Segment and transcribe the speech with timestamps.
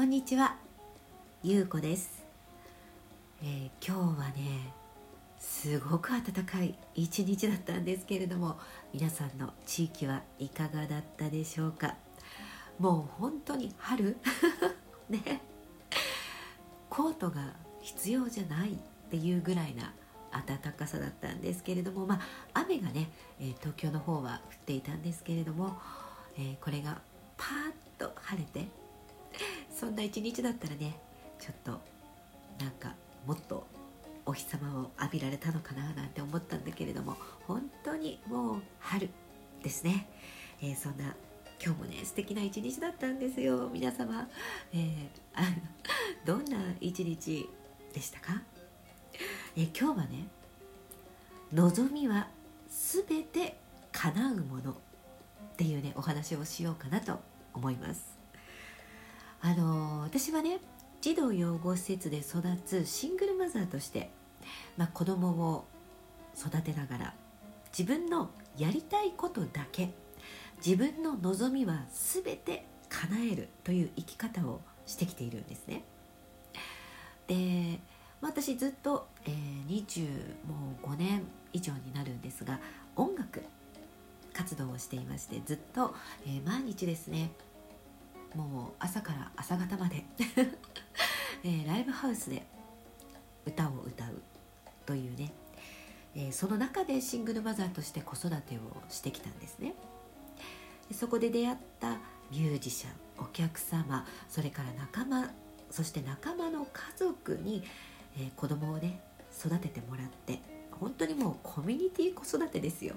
[0.00, 0.56] こんにちは。
[1.42, 2.24] ゆうこです、
[3.42, 4.72] えー今日はね
[5.38, 8.58] すごく暖かい一日だったんですけれども
[8.94, 11.96] 皆さんの地域はいかがだったでしょうか？
[12.78, 14.16] もう本当に春？
[15.10, 15.42] ね。
[16.88, 18.76] コートが必要じゃないっ
[19.10, 19.92] ていうぐらいな
[20.32, 22.20] 暖かさだったんですけれどもまあ
[22.62, 25.78] 雨がね、え東京の方は降っていたんですけれども、
[26.38, 27.02] えーこれが
[27.36, 28.66] パーッと晴れて
[29.80, 30.94] そんな一日だったらね
[31.38, 31.70] ちょっと
[32.62, 32.94] なんか
[33.26, 33.66] もっと
[34.26, 39.08] お日様を浴びられたのかななんて思ったんだけれども本当にもう春
[39.62, 40.06] ですね、
[40.60, 41.16] えーそんな
[41.64, 43.68] 今日もね素敵な一日だったんですよ。
[43.70, 44.28] 皆様、
[44.74, 45.48] えーあの
[46.26, 47.48] どんな一日
[47.94, 48.42] でしたか、
[49.56, 50.28] えー今日はね
[51.54, 52.28] 望みは
[52.68, 53.56] すべて
[53.92, 54.74] 叶うものっ
[55.56, 57.18] ていうねお話をしようかなと
[57.54, 58.19] 思います。
[59.42, 60.58] あの私はね
[61.00, 64.10] 児童養護施設で育つシングルマザーとして、
[64.76, 65.64] まあ、子供を
[66.38, 67.14] 育てながら
[67.76, 69.90] 自分のやりたいことだけ
[70.64, 75.84] 自分の望みは全て叶えるという生き方をしてきているんですね。
[77.28, 77.78] で、
[78.20, 81.22] 私ずっと、えー25年
[81.52, 82.58] 以上になるんですが
[82.96, 83.44] 音楽
[84.32, 85.94] 活動をしていましてずっと、
[86.26, 87.30] えー毎日ですね
[88.34, 90.04] もう朝から朝方まで、
[91.42, 92.46] えーライブハウスで
[93.44, 94.22] 歌を歌う
[94.86, 95.32] というね、
[96.14, 99.74] えーその中でシングルマザーとして子育てをしてきたんですね。
[100.88, 101.98] でそこで出会った
[102.30, 105.30] ミュージシャンお客様それから仲間
[105.70, 107.64] そして仲間の家族に、
[108.16, 109.00] えー子供をね
[109.36, 110.40] 育ててもらって
[110.72, 112.94] 本当にもうコミュニティ子育てですよ。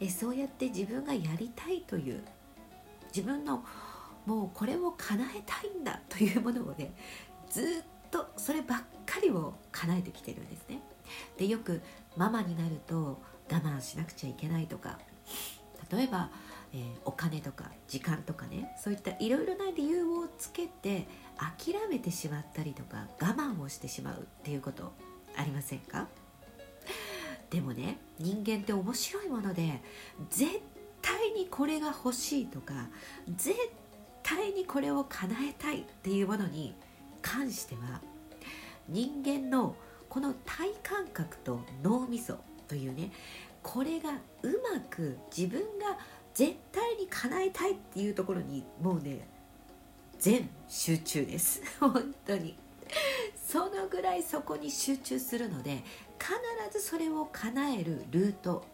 [0.00, 2.22] えそうやって自分がやりたいという
[3.14, 3.64] 自分の
[4.26, 6.92] もうこれを叶えたいんだというものをね
[7.50, 7.64] ずっ
[8.10, 10.80] とそればっかりを叶えてきてるんですね。
[11.36, 11.80] でよく
[12.16, 13.20] ママになると
[13.50, 14.98] 我慢しなくちゃいけないとか
[15.90, 16.30] 例えば、
[16.74, 21.08] えーお金とか時間とかねそういったいろいろな理由をつけて
[21.38, 24.92] 諦めてしまったりとか我慢をしてしまうっていうこと
[25.34, 26.08] ありませんか？
[27.48, 29.80] でもね人間って面白いもので
[30.28, 30.60] 絶
[31.08, 32.74] 対にこれが欲しいとか
[33.36, 33.54] 絶
[34.22, 36.74] 対にこれを叶えたいっていうものに
[37.22, 38.00] 関しては
[38.88, 39.74] 人間の
[40.08, 43.10] この体感覚と脳みそというね
[43.62, 44.10] これが
[44.42, 45.98] うまく自分が
[46.34, 49.26] 絶対に叶えたいっていうところにもうね
[50.18, 51.62] 全集中です。
[51.78, 52.56] 本当に。
[53.36, 55.82] そのぐらいそこに集中するので
[56.18, 58.64] 必ずそれを叶えるルート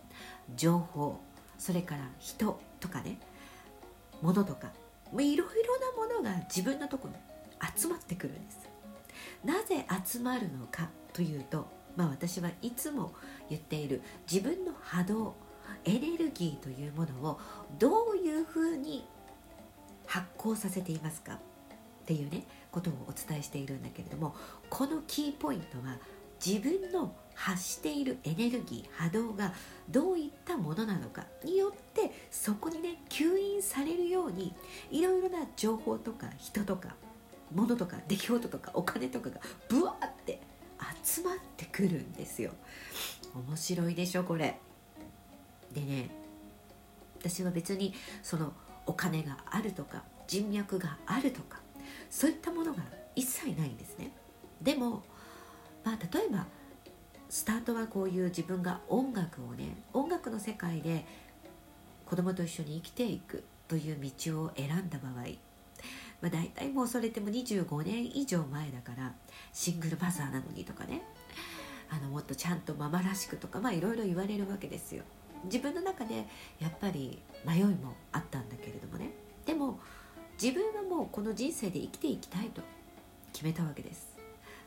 [0.57, 1.21] 情報
[1.65, 3.17] それから人とかね
[4.21, 4.71] 物とか
[5.15, 5.45] いろいろ
[6.13, 7.15] なものが自分のとこに
[7.75, 8.69] 集まってくるんです。
[9.43, 11.67] なぜ集まるのかというと
[11.97, 13.15] まあ私はいつも
[13.49, 15.37] 言っている自分の波動
[15.87, 17.41] エネルギーというものを
[17.79, 19.07] どういうふうに
[20.05, 21.39] 発行させていますかっ
[22.05, 24.35] ていうねことをお伝えしているんだけれども
[24.69, 25.97] このキーポイントは
[26.45, 29.53] 自分の発しているエネルギー波動が
[29.89, 34.55] どういったものなのかによってそこにね吸引されるように
[34.91, 36.95] いろいろな情報とか人とか
[37.53, 40.41] 物とか出来事とかお金とかがブワーって
[41.03, 42.53] 集まってくるんですよ。
[43.35, 44.59] 面白いでしょこれ。
[45.73, 46.09] でね
[47.19, 48.53] 私は別にその
[48.87, 51.59] お金があるとか人脈があるとか
[52.11, 52.83] そういったものが
[53.17, 54.13] 一切ないんですね。
[54.63, 55.03] でも、
[55.85, 56.47] まあ、例えば
[57.35, 61.05] スタートはこういう自分が音楽をね音楽の世界で
[62.07, 65.13] 子供と一緒に生きていくという道を選んだ場合、
[66.21, 69.13] まあ、大体もうそれっても25年以上前だから
[69.53, 71.03] シングルマザーなのにとかね
[71.91, 75.03] あのもっとちゃんとママらしくとかまあいろいろ言われるわけですよ。
[75.47, 76.27] 自分の中で
[76.61, 79.11] やっぱり迷いもあったんだけれどもね。
[79.45, 79.81] でも
[80.41, 82.63] 自分はもうこの人生で生きていきたいと
[83.33, 84.17] 決めたわけです。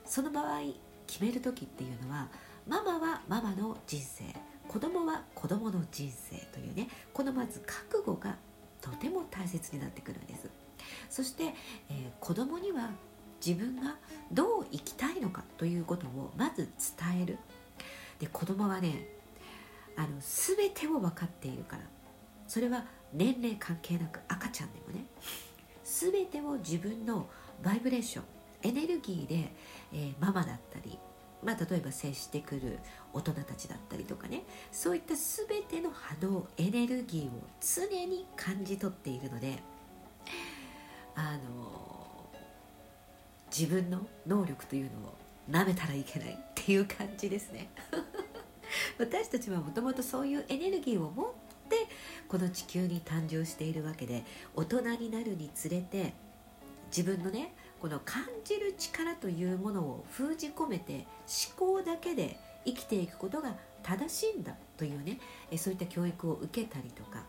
[0.03, 0.59] その場合
[1.07, 2.27] 決める時っていうのは
[2.67, 4.23] ママはママの人生。
[4.67, 8.35] 子供は子供の人生というねこのまず覚悟が
[8.81, 10.49] とても大切になってくるんです。
[11.09, 11.53] そして、
[11.89, 12.91] えー子供には
[13.45, 13.95] 自分が
[14.31, 16.69] どう生きたいのかということをまず
[16.99, 17.37] 伝える。
[18.19, 19.07] で子供はね
[19.95, 21.83] あの全てを分かっているから。
[22.47, 25.05] それは年齢関係なく赤ちゃんでもね。
[25.83, 27.29] 全てを自分の
[27.63, 28.25] バイブレーション
[28.63, 29.53] エネルギーで、
[29.93, 30.97] えーママだったり、
[31.47, 32.77] まあ、例えば接してくる
[33.13, 34.43] 大人たちだったりとかね。
[34.69, 37.29] そういった全ての波動エネルギーを
[37.61, 39.57] 常に感じ取っているので
[41.15, 42.29] あの
[43.49, 45.13] 自分の能力というのを
[45.49, 47.69] 舐めたらいけないっていう感じですね。
[48.99, 51.27] 私たちはもともとそういうエネルギーを持っ
[51.69, 51.87] て
[52.27, 56.13] この地球に誕生しているわけで大人になるにつれて
[56.87, 61.05] 自分のねこの感じる力というものを封じ込めて
[61.57, 65.19] 思考だけで生きていくことが正しいんだというね
[65.57, 67.23] そういった教育を受けたりとか。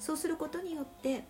[0.00, 1.24] そうすることによって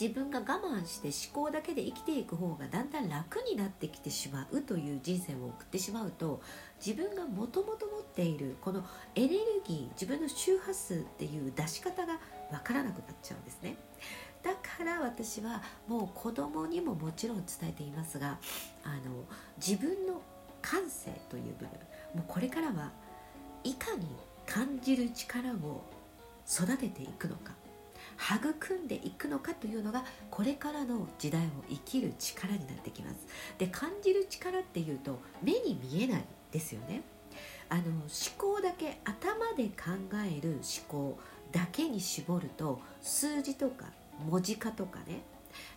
[0.00, 6.40] 自分が我慢して思考だけで生きていく方がだんだん楽になってきてしまうという人生を送ってしまうと
[6.84, 8.84] 自分がもともと持っているこの
[9.14, 12.14] エネルギー自分の周波数っていう出し方が
[12.52, 13.76] わからなくなっちゃうんですね。
[14.44, 18.38] だから私はもう子供にももちろん伝えていますが
[18.84, 19.24] あの
[19.56, 20.20] 自分の
[20.60, 21.68] 感性という部分
[22.14, 22.92] もうこれからは
[23.64, 24.06] いかに
[24.46, 25.82] 感じる力を
[26.46, 27.52] 育てていくのか
[28.16, 33.16] 育んでいくのかというのがこれからの時代を生きる力になってきます。
[33.58, 37.02] で感じる力っていうと目に見えないですよね。
[37.68, 38.08] あの思
[38.38, 39.90] 考だけ頭で考
[40.24, 41.18] える思考
[41.50, 43.86] だけに絞ると数字とか
[44.20, 45.22] 文字化とかね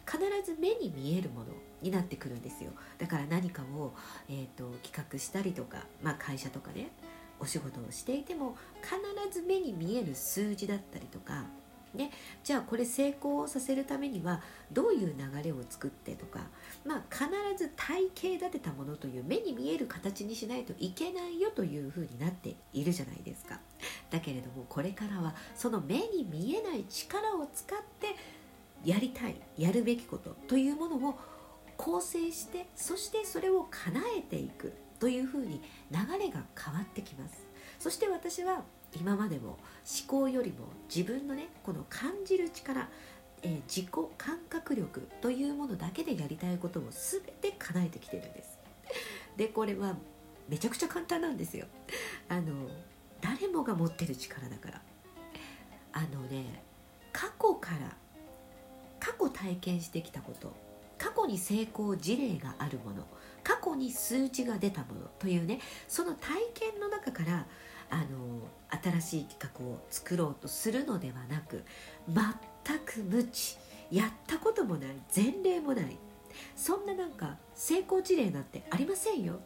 [0.05, 1.47] 必ず目に見えるもの
[1.81, 2.71] になってくるんですよ。
[2.97, 3.93] だから何かを、
[4.27, 6.91] えーと、企画したりとか、まあ、会社とかね
[7.39, 11.45] お仕事をしていても必ず目に見える数字だったりとか
[11.93, 12.11] ね、
[12.43, 14.41] じゃあこれ成功させるためには
[14.71, 16.41] どういう流れを作ってとか、
[16.85, 17.25] まあ、必
[17.57, 23.59] ず体系立てたものという目に見える形にしないといけないよというふうになっているじゃないですか。
[24.09, 28.15] だけれどもこれからはその目に見えない力を使って
[28.83, 31.19] やりたいやるべきことというものを
[31.77, 35.61] 構成してそしてそれを叶えていくというふうに
[35.91, 37.45] 流れが変わってきます。
[37.79, 38.63] そして私は
[38.95, 39.57] 今までも思
[40.07, 42.87] 考よりも自分のねこの感じる力、
[43.43, 43.87] えー、自己
[44.17, 48.57] 感覚力というものだけでやりたいことを全て叶えてきてるんです。
[49.35, 49.95] でこれは
[50.49, 51.65] めちゃくちゃ簡単なんですよ。
[52.29, 52.69] あの
[53.21, 54.81] 誰もが持ってる力だから。
[55.93, 56.63] あのね
[57.11, 57.97] 過去から
[58.99, 60.53] 過去体験してきたこと
[60.99, 63.07] 過去に成功事例があるもの
[63.43, 67.47] 過去に数値が出たものというねその体験の中から
[67.89, 68.05] あの
[68.99, 71.63] 新しい企画を作ろうとするのではなく
[72.07, 73.57] 全く無知
[73.89, 75.97] やったこともない前例もない
[76.55, 79.39] そんななんか成功事例なんてありませんよ。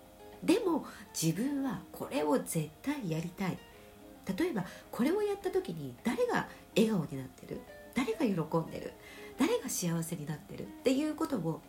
[0.44, 3.58] でも自分はこれを絶対やりたい。
[4.38, 7.62] 例えばこれをやった時に誰が笑顔になってる？
[7.94, 8.94] 誰が喜んでる？
[9.38, 10.64] 誰が幸せになってる？
[10.64, 11.62] っていうことを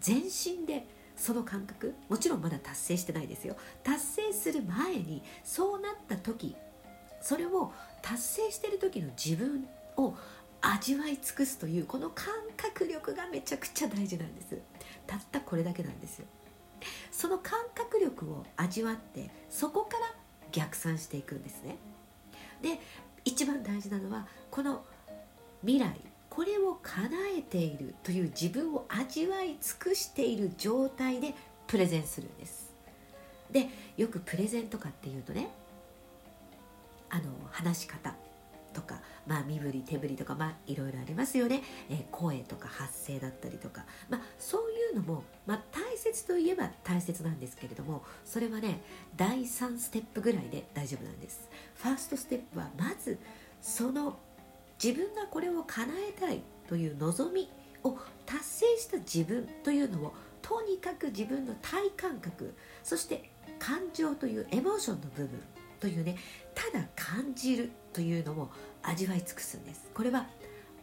[0.00, 0.86] 全身で
[1.16, 3.56] その感覚もちろんまだ達成してないですよ。
[3.82, 6.56] 達成する前にそうなった時
[7.20, 7.72] それを
[8.02, 9.66] 達成してる時の自分
[9.96, 10.14] を
[10.60, 12.26] 味わい尽くすというこの感
[12.56, 14.58] 覚力がめちゃくちゃ大事なんです。
[15.06, 16.26] たったこれだけなんですよ。
[17.10, 20.14] その感覚力を味わってそこから
[20.52, 21.76] 逆算していくんですね。
[22.62, 22.80] で
[23.24, 24.84] 一番大事なのはこの
[25.62, 26.00] 未来。
[26.30, 31.34] これを叶えているという自分を味わい尽くしている状態で
[31.66, 32.72] プレゼンするんです。
[33.50, 35.48] でよくプレゼンとかっていうとね
[37.10, 38.14] あの話し方
[38.74, 48.82] とか、まあ、身振り手振りとか、まあ、いろいろありますよね、えー、声とか発声だったりとか、まあ、そういうのも、まあ、大切といえば大切なんですけれどもそれはね
[49.16, 51.48] 第3ステップぐらいで大丈夫なんです。
[51.76, 53.18] ファーストステップはまず
[53.62, 54.18] その
[54.84, 57.50] 自分がこれを叶えたいという望み
[57.84, 65.40] を達成した自分というのをとにかく自分の体感覚そして感情というエモーションの部分
[65.80, 66.16] というね
[66.54, 68.50] ただ感じるというのを
[68.82, 69.88] 味わい尽くすんです。
[69.94, 70.26] これは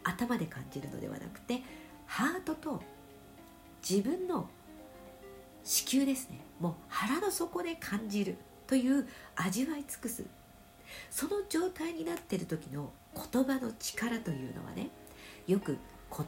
[0.02, 1.62] 頭で感じるのではなくて
[2.06, 2.82] ハートと
[3.88, 4.48] 自分の
[5.62, 6.40] 子宮ですね。
[6.58, 9.06] もう腹の底で感じるという
[9.36, 10.24] 味わい尽くす。
[11.08, 14.90] その状態になっている時の言葉の力というのはね
[15.46, 15.78] よく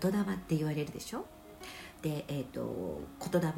[0.01, 1.25] 言霊って言われるでしょ？
[2.03, 3.01] で、えーと、
[3.33, 3.53] 言霊っ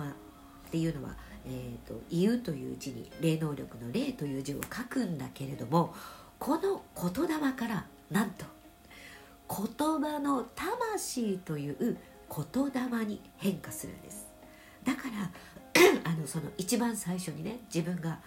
[0.71, 1.15] ていうのは、
[1.45, 5.95] えーと「言う」という字に霊能力の「霊」という字を書くんだけれども
[6.39, 8.45] この言霊からなんと
[9.49, 11.77] 言葉の魂という
[12.29, 14.27] 言霊に変化するんです。
[14.85, 15.31] だから
[16.05, 18.19] あのその一番最初にね自分が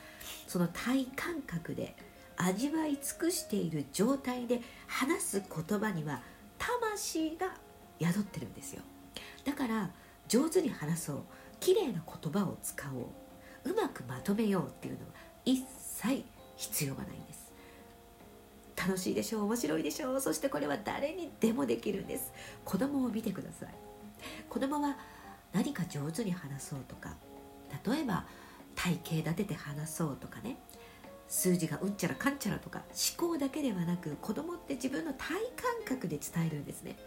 [0.48, 1.96] その体感覚で
[2.42, 6.22] 味わい尽くしている状態で話す言葉には
[6.58, 7.48] 魂が
[8.00, 8.82] 宿ってるんですよ。
[9.44, 9.90] だから
[10.28, 11.24] 上手に話そう
[11.60, 15.06] 綺麗な言葉を使おううまくまとめようっていうのは
[15.44, 16.24] 一切
[16.56, 17.52] 必要がないんです。
[18.78, 22.32] 楽しいでしょう面白いでしょうそしてこれは誰にでもできるんです。
[22.64, 23.70] 子供を見てください。
[24.48, 24.98] 子供は
[25.52, 27.16] 何か上手に話そうとか
[27.86, 28.26] 例えば
[28.76, 30.56] 体型立てて話そうとかね。
[31.30, 32.82] 数字がうんちゃらかんちゃらとか
[33.20, 35.28] 思考だけではなく子供って自分の体
[35.88, 36.98] 感覚で伝えるんですね。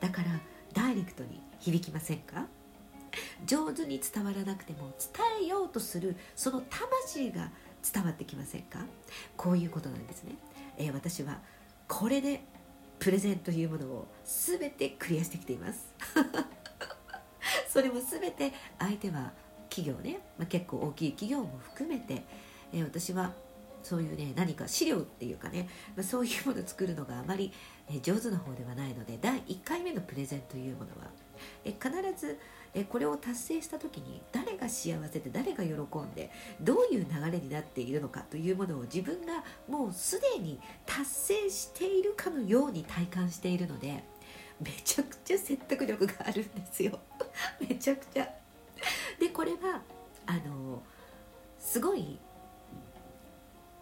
[0.00, 0.28] だから
[0.74, 2.46] ダイレクトに響きませんか？
[3.44, 7.50] 上手に伝わらなくても伝えようとするその魂が
[7.92, 8.84] 伝わってきませんか？
[9.36, 10.34] こういうことなんですね、
[10.76, 11.38] えー、私は
[11.88, 12.42] これで
[12.98, 15.88] プレゼンというものを全てクリアしてきています。
[17.66, 19.32] それも全て相手は
[19.70, 22.24] 企業ね、まあ、結構大きい企業も含めて、
[22.72, 23.32] えー、私は
[23.82, 27.52] そういうね何か資料っていうかね、まあ、そういうものを作るのがあまり、
[27.88, 31.10] え、上手な方ではないので第1回目のプレゼンというものは、
[31.64, 32.38] え、必ず
[32.72, 44.04] えこれを達成した時に誰が幸せで誰が喜んでどういう流れになっているのかというものを自分がもうすでに達成しているかのように体感しているので
[44.60, 46.98] めちゃくちゃ説得力があるんですよ
[47.60, 48.28] めちゃくちゃ。
[49.18, 49.82] でこれは
[50.26, 50.82] あの
[51.58, 52.18] すごい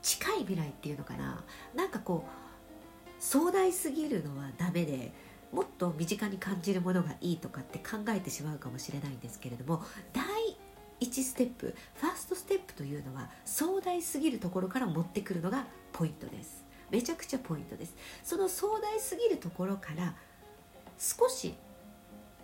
[0.03, 1.45] 近い未来っていうのかな。
[1.75, 5.13] なんかこう壮大すぎるのはダメで
[5.53, 10.25] もっと身近に感じるものがいいとかって考えてしまうかもしれないんですけれども第
[11.01, 16.65] 1ステップファーストステップというのは壮大すぎるところから持ってくるのがポイントです。
[16.91, 17.95] めちゃくちゃポイントです。
[18.23, 20.15] その壮大すぎるところから
[20.99, 21.55] 少し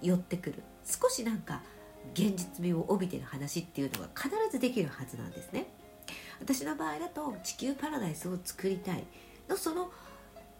[0.02, 0.62] 寄ってくる。
[0.84, 1.62] 少しなんか
[2.12, 5.66] 現実味を帯びてる話っていうのが必ずできるはずなんですね。
[6.40, 9.04] 私の場合だと地球パラダイスを作りたい
[9.48, 9.90] のその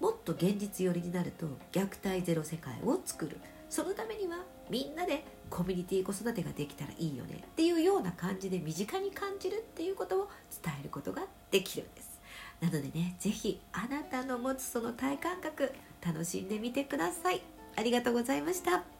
[0.00, 3.38] もっと現実寄りになると虐待ゼロ世界を作る。
[3.71, 4.38] そのためには
[4.71, 7.45] みんなでコミュニティ子育てができたらいいよね。
[7.45, 10.28] っていうような感じで身近に感じるっていうことを
[10.62, 12.21] 伝えることができるんです。
[12.61, 15.73] なのでね是非あなたの持つその体感覚
[16.04, 17.43] 楽しんでみてください。
[17.76, 18.94] ありがとうございました。